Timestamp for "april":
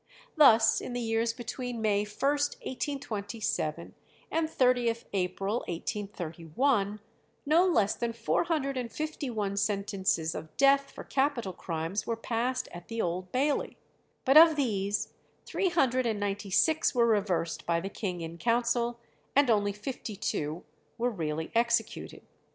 5.13-5.57